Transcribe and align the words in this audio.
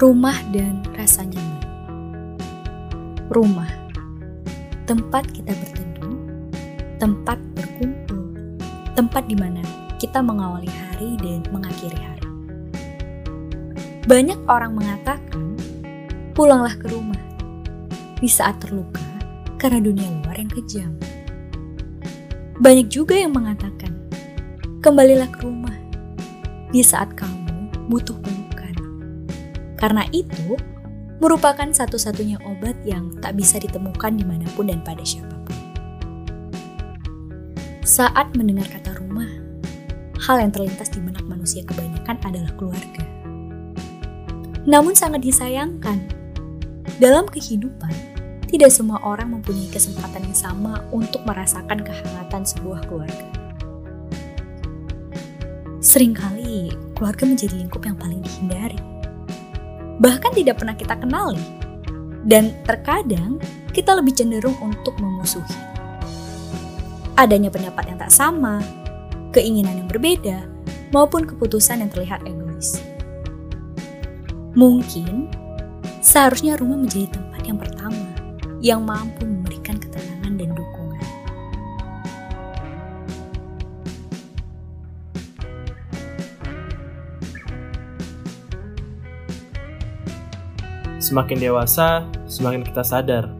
Rumah 0.00 0.48
dan 0.48 0.80
rasa 0.96 1.28
nyaman. 1.28 1.60
Rumah, 3.28 3.68
tempat 4.88 5.28
kita 5.28 5.52
berteduh, 5.52 6.16
tempat 6.96 7.36
berkumpul, 7.52 8.56
tempat 8.96 9.28
di 9.28 9.36
mana 9.36 9.60
kita 10.00 10.24
mengawali 10.24 10.72
hari 10.72 11.20
dan 11.20 11.44
mengakhiri 11.52 12.00
hari. 12.00 12.28
Banyak 14.08 14.40
orang 14.48 14.72
mengatakan, 14.72 15.52
pulanglah 16.32 16.72
ke 16.80 16.88
rumah 16.88 17.20
di 18.24 18.28
saat 18.32 18.56
terluka 18.56 19.04
karena 19.60 19.84
dunia 19.84 20.08
luar 20.24 20.40
yang 20.40 20.48
kejam. 20.48 20.96
Banyak 22.56 22.88
juga 22.88 23.20
yang 23.20 23.36
mengatakan, 23.36 23.92
kembalilah 24.80 25.28
ke 25.28 25.44
rumah 25.44 25.76
di 26.72 26.80
saat 26.80 27.12
kamu 27.12 27.68
butuh 27.92 28.16
pelukan. 28.16 28.39
Karena 29.80 30.04
itu, 30.12 30.60
merupakan 31.24 31.68
satu-satunya 31.68 32.36
obat 32.44 32.76
yang 32.84 33.16
tak 33.24 33.36
bisa 33.36 33.56
ditemukan 33.56 34.12
di 34.16 34.24
mana 34.28 34.44
pun 34.52 34.68
dan 34.68 34.84
pada 34.84 35.00
siapa 35.00 35.32
pun. 35.44 35.56
Saat 37.80 38.36
mendengar 38.36 38.68
kata 38.68 39.00
rumah, 39.00 39.28
hal 40.20 40.36
yang 40.44 40.52
terlintas 40.52 40.92
di 40.92 41.00
benak 41.00 41.24
manusia 41.24 41.64
kebanyakan 41.64 42.20
adalah 42.28 42.52
keluarga. 42.60 43.04
Namun 44.68 44.92
sangat 44.92 45.24
disayangkan, 45.24 46.20
dalam 47.00 47.24
kehidupan, 47.24 47.92
tidak 48.50 48.74
semua 48.74 49.00
orang 49.00 49.32
mempunyai 49.38 49.70
kesempatan 49.72 50.26
yang 50.26 50.36
sama 50.36 50.84
untuk 50.92 51.24
merasakan 51.24 51.80
kehangatan 51.80 52.42
sebuah 52.44 52.84
keluarga. 52.84 53.26
Seringkali, 55.80 56.92
keluarga 56.92 57.24
menjadi 57.24 57.56
lingkup 57.56 57.80
yang 57.88 57.96
paling 57.96 58.20
dihindari. 58.20 58.79
Bahkan 60.00 60.32
tidak 60.32 60.64
pernah 60.64 60.72
kita 60.72 60.96
kenali. 60.96 61.44
Dan 62.24 62.56
terkadang, 62.64 63.36
kita 63.72 63.92
lebih 63.96 64.16
cenderung 64.16 64.56
untuk 64.64 64.96
memusuhi. 64.96 65.56
Adanya 67.20 67.52
pendapat 67.52 67.92
yang 67.92 67.98
tak 68.00 68.12
sama, 68.12 68.64
keinginan 69.36 69.84
yang 69.84 69.88
berbeda, 69.88 70.44
maupun 70.90 71.28
keputusan 71.28 71.84
yang 71.84 71.90
terlihat 71.92 72.24
egois. 72.24 72.80
Mungkin 74.56 75.30
seharusnya 76.00 76.56
rumah 76.56 76.80
menjadi 76.80 77.12
tempat 77.12 77.40
yang 77.44 77.58
pertama 77.60 78.08
yang 78.60 78.80
mampu 78.84 79.39
Semakin 91.00 91.40
dewasa, 91.40 92.04
semakin 92.28 92.60
kita 92.60 92.84
sadar 92.84 93.32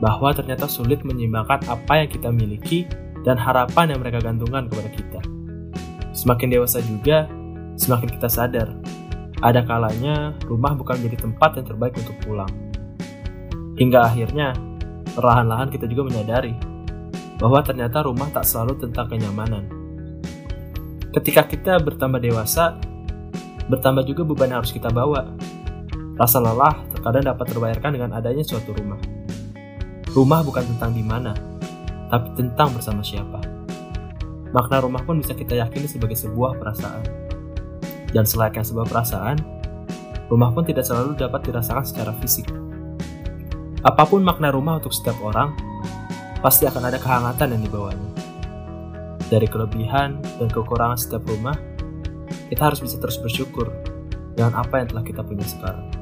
bahwa 0.00 0.32
ternyata 0.32 0.64
sulit 0.64 1.04
menyeimbangkan 1.04 1.60
apa 1.68 2.00
yang 2.00 2.08
kita 2.08 2.32
miliki 2.32 2.88
dan 3.20 3.36
harapan 3.36 3.92
yang 3.92 4.00
mereka 4.00 4.24
gantungkan 4.24 4.66
kepada 4.72 4.88
kita. 4.88 5.20
Semakin 6.16 6.48
dewasa 6.48 6.80
juga, 6.80 7.28
semakin 7.76 8.08
kita 8.16 8.32
sadar 8.32 8.72
ada 9.42 9.60
kalanya 9.66 10.32
rumah 10.46 10.72
bukan 10.72 11.02
menjadi 11.02 11.28
tempat 11.28 11.60
yang 11.60 11.66
terbaik 11.68 11.94
untuk 12.00 12.16
pulang. 12.24 12.48
Hingga 13.76 14.00
akhirnya, 14.08 14.54
perlahan-lahan 15.12 15.68
kita 15.68 15.90
juga 15.90 16.08
menyadari 16.08 16.56
bahwa 17.36 17.58
ternyata 17.60 18.06
rumah 18.06 18.30
tak 18.30 18.46
selalu 18.46 18.88
tentang 18.88 19.10
kenyamanan. 19.10 19.66
Ketika 21.12 21.44
kita 21.44 21.76
bertambah 21.82 22.22
dewasa, 22.22 22.78
bertambah 23.68 24.06
juga 24.08 24.22
beban 24.24 24.54
yang 24.54 24.58
harus 24.64 24.72
kita 24.72 24.88
bawa. 24.88 25.28
Rasa 26.16 26.38
lelah 26.38 26.91
terkadang 27.02 27.34
dapat 27.34 27.50
terbayarkan 27.50 27.90
dengan 27.98 28.10
adanya 28.14 28.46
suatu 28.46 28.70
rumah. 28.78 29.02
Rumah 30.14 30.40
bukan 30.46 30.62
tentang 30.70 30.94
di 30.94 31.02
mana, 31.02 31.34
tapi 32.06 32.30
tentang 32.38 32.70
bersama 32.78 33.02
siapa. 33.02 33.42
Makna 34.54 34.86
rumah 34.86 35.02
pun 35.02 35.18
bisa 35.18 35.34
kita 35.34 35.58
yakini 35.58 35.90
sebagai 35.90 36.14
sebuah 36.14 36.62
perasaan 36.62 37.02
dan 38.14 38.22
selayaknya 38.22 38.62
sebuah 38.62 38.86
perasaan, 38.86 39.34
rumah 40.30 40.54
pun 40.54 40.62
tidak 40.62 40.86
selalu 40.86 41.18
dapat 41.18 41.42
dirasakan 41.42 41.82
secara 41.82 42.14
fisik. 42.22 42.46
Apa 43.82 44.06
pun 44.06 44.22
makna 44.22 44.54
rumah 44.54 44.78
untuk 44.78 44.94
setiap 44.94 45.18
orang, 45.26 45.58
pasti 46.38 46.70
akan 46.70 46.86
ada 46.86 47.02
kehangatan 47.02 47.58
yang 47.58 47.62
dibawanya. 47.66 48.10
Dari 49.26 49.50
kelebihan 49.50 50.22
dan 50.38 50.46
kekurangan 50.46 51.02
setiap 51.02 51.26
rumah, 51.26 51.58
kita 52.46 52.62
harus 52.70 52.78
bisa 52.78 52.94
terus 53.02 53.18
bersyukur 53.18 53.74
dengan 54.38 54.54
apa 54.54 54.78
yang 54.78 54.86
telah 54.86 55.02
kita 55.02 55.26
punya 55.26 55.42
sekarang. 55.42 56.01